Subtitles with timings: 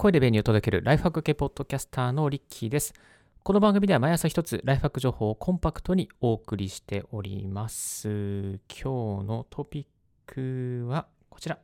[0.00, 2.94] 声で便利を届けるライフハック系ポッドキャスターのリッキーです。
[3.42, 8.08] この番組では毎朝一つライフハック情報をコンパクトにお送りしております。
[8.08, 9.86] 今日のトピッ
[10.24, 11.58] クはこちら。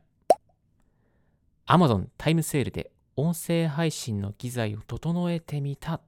[1.65, 6.01] Amazon タイムセールで音声配信の機材を整えてみた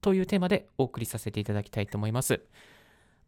[0.00, 2.40] というテーマでお送りさせていただきたいと思います。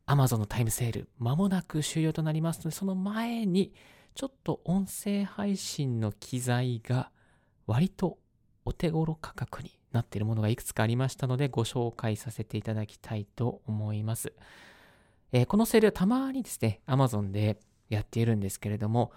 [0.06, 3.74] Amazon のタイムセール、まもなく終了となりますので、その前に、
[4.14, 7.10] ちょっと音声配信の機材が
[7.66, 8.18] 割と
[8.64, 14.32] お手頃価格になっているものがいくつかありましたので、ご紹介させていただきたいと思います。
[15.32, 17.58] えーこのセールはたまにですね、Amazon で
[17.88, 19.12] やっているんですけれども、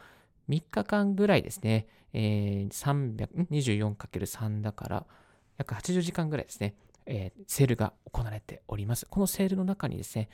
[0.50, 5.06] 3日間ぐらいですね、えー、324×3 だから、
[5.58, 6.76] 約80時間ぐらいですね、
[7.06, 9.06] えーセールが行われております。
[9.06, 10.30] このセールの中にですね、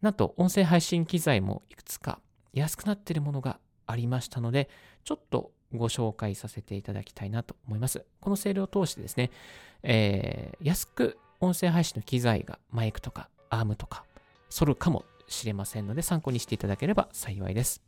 [0.00, 2.20] なんと音声配信機材もいくつか
[2.52, 4.68] 安くなっているものがありましたので、
[5.04, 8.04] ちょっとご紹介させていただきたいなと思います。
[8.20, 9.30] このセールを通してですね、
[9.82, 14.04] えー安く音声配信の機材がマイクとかアームとか
[14.48, 17.82] 揃うかもしれませんので参考にしていただければ幸いです。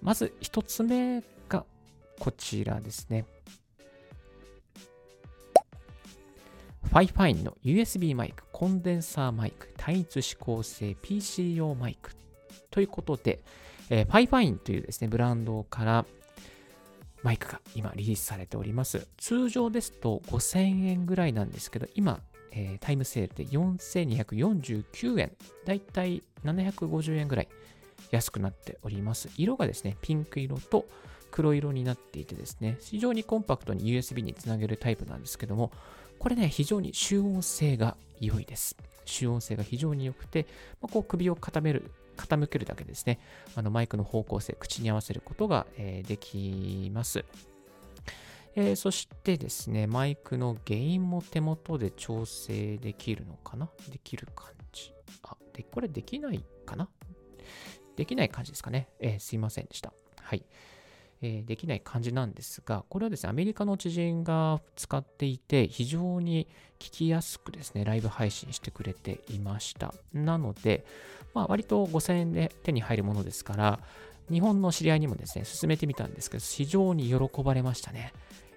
[0.00, 1.66] まず一つ目が
[2.18, 3.26] こちらですね。
[6.84, 12.10] ファイファインの USB マイク、コンデンサーマイク、単一指向性 PC 用マイク
[12.70, 13.40] ということで、
[13.90, 16.06] えー、ファイファインというですね、ブランドから
[17.22, 19.06] マイクが今リリースされております。
[19.18, 22.20] 通常ですと5000円ぐらいなんですけど、今、
[22.52, 25.32] えータイムセールで4249円、
[25.66, 27.48] だいたい750円ぐらい
[28.10, 29.28] 安くなっております。
[29.36, 30.86] 色がですね、ピンク色と
[31.30, 35.72] 黒色になっていてですね、非常にコンパクトに USB につなげるタイプなんですけども、
[36.18, 38.76] これね、非常に集音性が良いです。
[39.04, 40.46] 集音性が非常に良くて、
[40.80, 43.18] まあこう首を傾める傾けるだけですね、
[43.56, 47.24] あのマイクの方向性、口に合わせることが、えーできます。
[48.54, 53.70] えーそしてですね、マイクのゲインも手元で調整できるのかな？
[53.90, 54.92] できる感じ。
[55.22, 56.88] あ、で、これできないかな？
[57.96, 58.88] できない感じですかね。
[59.00, 59.92] えーすいませんでした。
[60.20, 60.44] はい。
[61.22, 66.46] えできない感じなんですが、これはですね、アメリカの知人が使っていて、非常に
[66.78, 69.94] 聞きやすくですね、ライブ配信してくれていました。
[70.14, 70.84] なので、
[71.34, 73.80] まあ、割と5000円で手に入るものですから、
[74.30, 78.12] 日本の知り合いにもですね、進めてみたんですけど、非常に喜ばれましたね。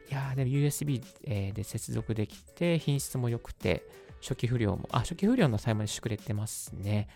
[0.09, 3.83] いやー、でも USB で接続できて、品質も良くて、
[4.23, 7.09] 初期不良も、あ、初期不良の際までしてくれてますね。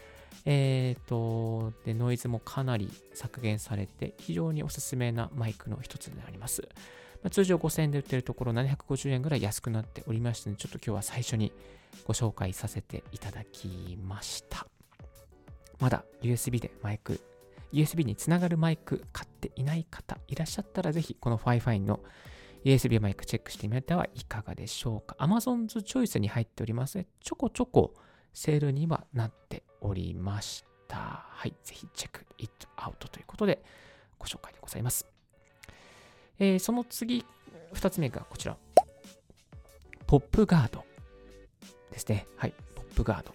[0.45, 6.67] えーと、で、ノイズもかなり削減されて、非常におすすめなマイクの一つであります。
[7.23, 11.53] まあ通常5000円で売ってるところ750円ぐらい安くなっておりましたので、ちょっと今日は最初に
[12.05, 14.67] ご紹介させていただきました。
[15.79, 17.21] まだ USB でマイク、
[17.71, 22.01] USB につながるマイク買っていない方いらっしゃったら、ぜひこの FiFine の
[22.63, 25.15] USB マイクチェックしてみてはいかがでしょうか。
[25.19, 27.07] Amazon's Choice に入っておりますね。
[27.21, 27.93] ちょこちょこ
[28.33, 31.25] セールにはなっておりました。
[31.29, 31.53] はい。
[31.63, 33.63] ぜひチェック it out ということで
[34.19, 35.05] ご紹介でございます。
[36.39, 37.25] えーその次、
[37.73, 38.57] 二つ目がこちら。
[40.05, 40.83] ポップガード
[41.91, 42.27] ですね。
[42.35, 42.53] はい。
[42.75, 43.33] ポップガード。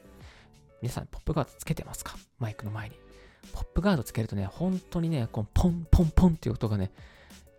[0.80, 2.16] 皆さん、ポップガードつけてますか？
[2.38, 2.96] マイクの前に。
[3.52, 6.92] ポップガードつけるとね、本当にね、このポンポンポンっていう音がね、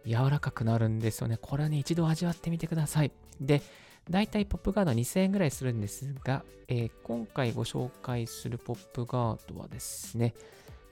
[0.05, 1.37] 柔らかくなるんですよね。
[1.37, 3.11] これはね、一度味わってみてください。
[3.39, 3.61] で、
[4.09, 10.33] だいたいポップガードは2000円ぐらいするんですが、えー今回ご紹介するポップガードはですね、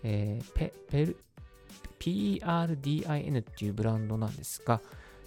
[0.03, 1.17] えーペペル
[1.99, 4.81] PRDIN っていうブランドなんですが、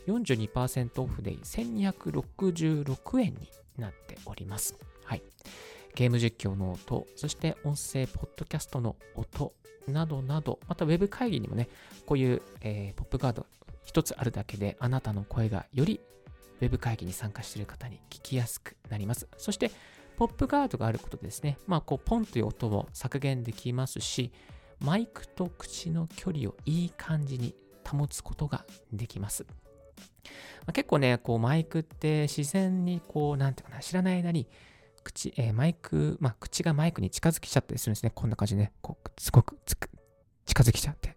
[0.06, 4.76] 42%オフで1266円になっております。
[5.04, 5.22] はい。
[5.94, 9.52] ゲーム実況の音、そして音声ポッドキャストの音
[9.86, 11.68] などなど、またウェブ会議にもね、
[12.06, 13.46] こういう、えーポップガード
[13.84, 16.00] 一つあるだけであなたの声がより
[16.60, 19.28] ウェブ会議に参加している方に聞きやすくなります。
[19.36, 19.70] そして、
[20.16, 24.32] ポップガードがあることでですね、まあ、こう、ポンという音を削減できますし、
[24.80, 29.44] マイクと口の距離をいい感じに保つことができます。
[29.44, 34.48] まあ結構ね、こう、マイクって自然に、こう、なんていうかな、知らない間に、
[35.02, 38.12] 口、えーマイク、まあ、口がマイクに近づきちゃったりするんですね。
[38.14, 41.16] こんな感じでね、こう、すごく近づきちゃって。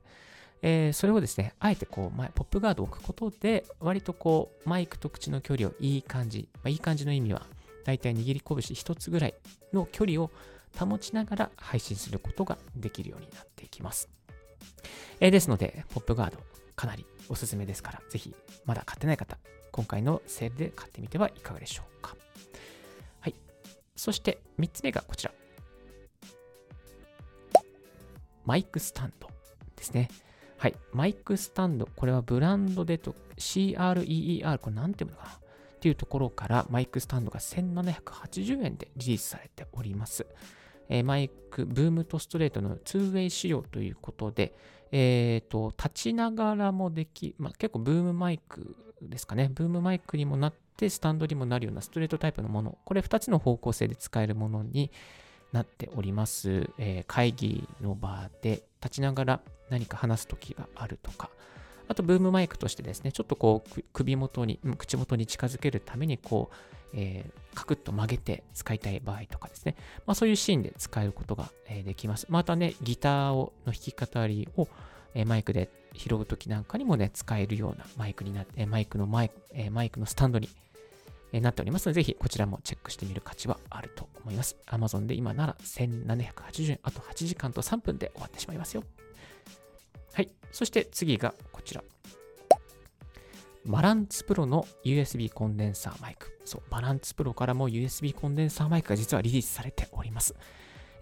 [0.62, 7.46] えーそれをですね、あえてこう、まポップガードを置くことで、割とこう、マイクと口の距離をいい感じ、まあ、いい感じの意味は、
[7.86, 9.36] だいたい握り拳一つぐらい
[9.72, 10.32] の距離を
[10.78, 14.10] 保ちながら配信することができるようになっていきます。
[15.20, 16.38] えーですので、ポップガード、
[16.76, 19.38] かなりおすすめですから、ぜひ、まだ買ってない方、
[19.72, 22.16] 今回のセールで買ってみてはいかがでしょうか。
[23.20, 23.36] はい。
[23.96, 25.32] そして、3つ目がこちら。
[28.46, 29.28] マイクスタンド
[29.76, 30.10] ですね。
[30.58, 30.76] はい。
[30.92, 31.88] マイクスタンド。
[31.96, 34.58] これはブランドでと CREER。
[34.58, 35.30] これなんていうのかな？
[35.30, 40.26] っていうところからマイクスタンドが1780円でリリースされております。
[40.90, 44.56] えー、マイク、ブームとストレートの 2way 仕様ということで、
[44.92, 49.52] えーと、立ちながらもでき、まあ、結構ブームマイクですかね。
[49.54, 52.78] ブームマイクにもなって、スタンドにもなるようなストレートタイプのもの。
[52.86, 54.92] これ2つの方向性で使えるものに
[55.52, 56.70] なっております。
[56.78, 61.30] えー、会議の場で立ちながら何か話す時があるとか、
[61.88, 66.56] あと、ブームマイクとしてですね、ちょっとこう、首元に、口元に近づけるために、こう、
[66.94, 72.28] えー、カクッと曲げて使いたい場合とかですね、まあ、そういうシーンで使えることが、え、できます。
[72.30, 74.68] またね、ギターをの弾き語りを、
[75.14, 80.50] え、マイクで拾うときなんかにもね、使えるようなマイクになって、マイクのマイク、えマイクのスタンドに、
[81.42, 84.58] なっておりますので、ぜひこちらもチェックしてみる価値はあると思います。
[84.68, 88.84] Amazon で今なら1780円、あと8時間と3分で終わってしまいますよ。
[90.14, 90.32] はい。
[90.52, 91.84] そして次がこちら。
[93.66, 96.40] バランツプロの USB コンデンサーマイク。
[96.46, 100.36] そう、バランツプロからも USB コンデンサーマイクが実はリリースされております。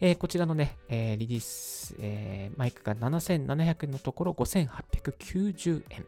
[0.01, 6.05] えー、こちらのね、えー、リリース、えー、マイクが7700円のところ5890円。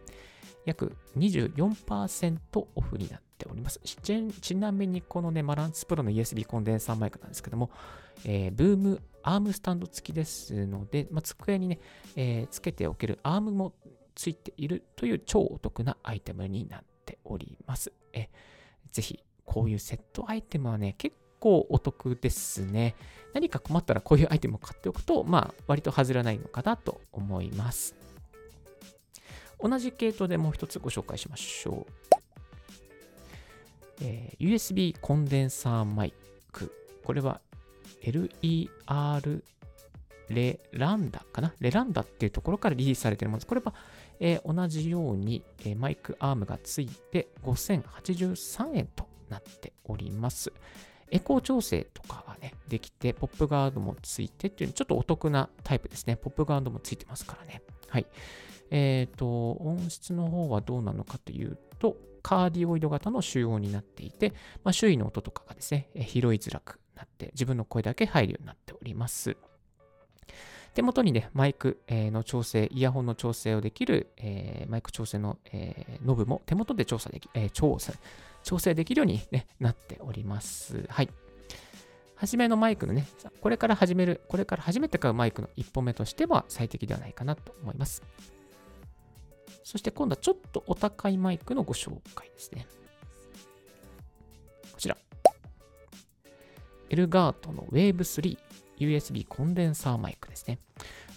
[0.65, 2.39] 約24%
[2.75, 3.79] オフになっております。
[3.79, 7.69] ちなみにこのね、バランツプロの USB コンデンサーマイクなんですけども、
[8.25, 11.79] えー、ブームアームスタンド付きですので、まあ、机にね、
[12.15, 13.73] えー、つけておけるアームも
[14.15, 17.91] ついているという超お得なアイテムになっております。
[18.13, 18.29] え
[18.91, 22.95] ぜひ、こういうセットアイテムはね、結構お得ですね。
[23.33, 27.95] 何か困ったらこういうアイテムを買っておくと、まあ、割と外れないのかなと思います。
[29.59, 32.16] 同じ系統でもう一つご紹介しましょう。
[34.01, 36.13] えー、USB コンデンサーマイ
[36.51, 36.73] ク。
[37.03, 37.41] これは
[38.03, 39.43] LER
[40.29, 41.53] レランダかな？
[41.59, 43.47] レランダっていうところからリリースされているものです。
[43.47, 43.73] これは、
[44.19, 50.51] えー、同じように、えー、マイクアームがついて5083円となっております。
[51.09, 56.17] エコー調整とかがね、できて、ポップガードもついてっていう、ちょっとお得なタイプですね。
[56.17, 57.61] ポップガードもついてますからね。
[57.87, 58.05] はい。
[58.71, 64.33] えっ、ー、と、音質の方はどうなのかというと、カーディオイド型の収音になっていて、
[64.63, 69.37] まあ、周囲の音とかがですね、拾いづらくなって、自分の声だけ入るようになっております。
[70.73, 77.93] 手元にね、マイクの調整、イヤホンの調整をできる、えー、マイク調整の、えー、ノブも手元で調査でき、えー、調整、
[78.43, 80.85] 調整できるように、ね、なっております。
[80.89, 81.09] はい。
[82.15, 83.07] 初めのマイクのね、
[83.41, 88.03] これから始める、これから初めて買うマイクの一歩目としては最適ではないかなと思います。
[89.63, 92.67] そして今度はちょっとお高いマイクのご紹介ですね。
[94.71, 94.97] こちら。
[96.89, 98.37] エルガートの Wave 3
[98.79, 100.59] USB コンデンサーマイクですね。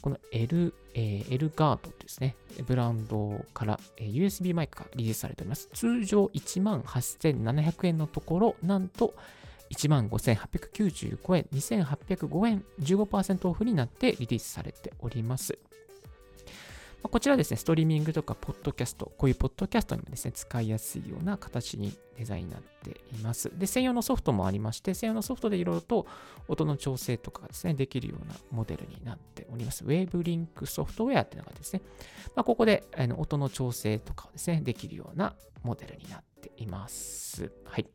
[0.00, 2.34] この L、えー、エルガートですね、
[2.66, 5.68] ブランドから、えー、USB マイクがリリースされております。
[5.74, 9.14] 通常18,700円のところ、なんと
[9.76, 15.58] 15,895円、2,805円、15%オフになってリリースされております。
[17.02, 23.50] まあ、こちらですね、ストリーミングとかポッドキャスト、こういうポッドキャストにもですね、使いやすいような形にデザインになっています。
[23.58, 26.06] で、専用のソフトもありまして、専用のソフトでいろいろと
[26.48, 29.84] 音の調整とかですね、できるようなモデルになっております。
[29.84, 31.82] ウェーブリンクソフトウェアっていうのがですね、
[32.36, 37.50] まあ、ここであの音の調整とかをですね、できるようなモデルになっています。
[37.64, 37.86] はい。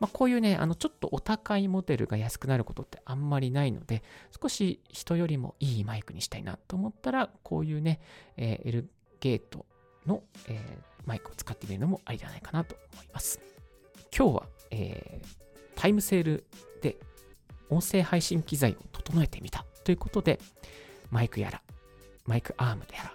[0.00, 4.02] まあ、こういうね、あの、ちょっとお高いモデルが安くなることってあんまりないので、
[4.40, 8.00] 少し人よりもいいマイクにしたいなと思ったら、こういうね、
[8.38, 8.90] えー、L
[9.20, 9.66] ゲート
[10.06, 13.40] の、えー、マイクを使ってみるのもありじゃないかなと思います。
[14.16, 15.26] 今日は、えー、
[15.76, 16.44] タイムセール
[16.80, 16.96] で
[17.68, 20.40] 音声配信機材を整えてみたということで、
[21.10, 21.62] マイクやら、
[22.24, 23.14] マイクアームでやら、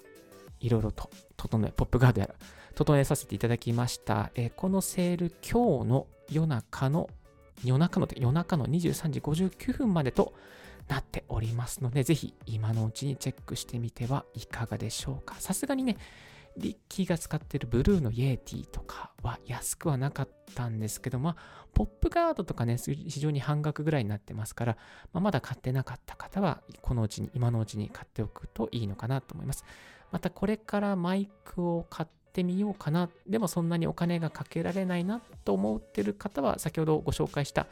[0.60, 2.36] いろいろと整え、ポップガードやら、
[2.76, 4.32] 整えさせていただきました。
[4.36, 7.10] えー、このセール今日の夜中の、
[7.64, 10.34] 夜中の、夜中の23時59分までと
[10.88, 15.36] なっておりますので、ぜひ今のうちにチェックしてみてはいかがでしょうか。
[15.40, 15.98] さすがにね、
[16.58, 21.36] リッキーが使ってるブルーのイエーティとかは安くはなかったんですけど、まあ、
[21.74, 24.78] ポップガードとかね、非常に半額ぐらいになってますから、
[25.12, 29.66] まあ、まだ買ってなかった方は、このうちに、今のうちに買っておくといいのかなと思います。
[30.12, 33.10] また、これからマイクを買ってってみようかな。
[33.26, 37.68] でもそんなにお金がかけられないなと思ってる方は、先ほどご紹介した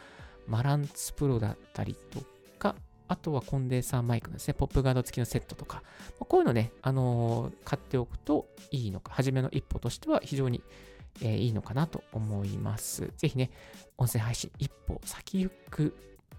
[0.47, 2.21] マランツプロだったりと
[2.57, 2.75] か、
[3.09, 5.83] あとはコンデンサーマイクのですね、ポップガード付きのセットとか、
[6.17, 10.63] こういうのね、あのー、買っておくといいのか、初めの一歩としては非常に、
[11.21, 13.11] えー、いいのかなと思います。
[13.17, 13.51] ぜひね、
[13.97, 15.93] 音声配信一歩先行く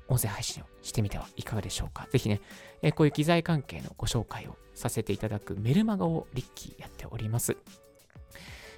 [0.08, 2.08] 音声配信をしてみてはいかがでしょうか。
[2.10, 2.40] ぜひね、
[2.80, 7.56] えこういう機材関係のご紹介をさせていただくメルマガをリッキーやっております。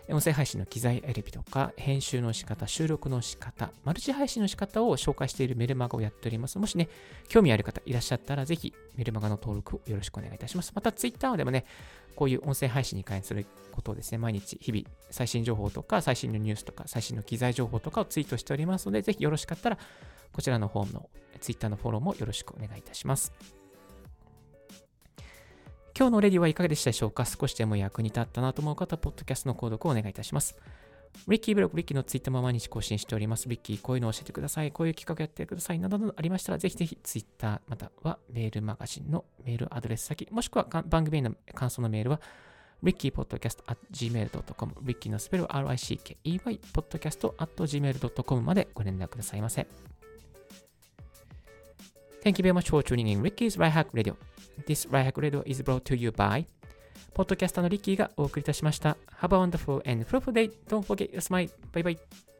[0.08, 6.58] 音声配信の機材選びとか、編集の仕方、収録の仕方、マルチ配信の仕方を紹介しているメルマガをやっております。
[6.58, 6.88] もしね、
[7.28, 10.72] 興味ある方いらっしゃったら、ぜひメルマガの登録をよろしくお願いいたします。
[10.74, 11.64] また、ツイッターでもね、
[12.14, 19.78] こういう音声配信に関することをですね、毎日、日々、最新情報とか、最新のニュースとか、最新の機材情報とかをツイートしておりますので、ぜひよろしかったら、
[20.32, 21.10] こちらの方の
[21.40, 23.32] ツイッターのフォローもよろしくお願いいたします。
[25.98, 27.24] 今日のレディはいかがでしたでしょうか？
[27.24, 30.54] 少しでも役に立ったなと思う方、ポッドキャストの購読をお願いいたします。
[31.26, 33.48] リッキーブログ、リッキーのツイッターも毎日更新しております。
[33.48, 34.72] リッキー、こういうのを教えてください。
[34.72, 35.78] こういう企画やってください。
[35.78, 42.20] などなどありましたら、ぜひぜひツイッター、またはメールマガジンのメールアドレス先、もしくは番組への感想のメールは、
[42.84, 49.66] rickypodcast.gmail.com、リッキーのスペルは RICKEY、podcast.gmail.com までご連絡くださいませ。
[52.22, 54.14] Thank you very much for tuning in Ricky's Right Hack Radio.
[54.66, 56.46] This Right Hack Radio is brought to you by
[57.14, 58.96] ポッドキャスターのリッキーがお送りいたしました。
[59.20, 60.50] Have a wonderful and fruitful day.
[60.68, 61.50] Don't forget your smile.
[61.72, 62.35] Bye bye.